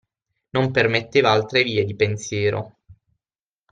[0.49, 2.77] Non permetteva altre vie di pensiero.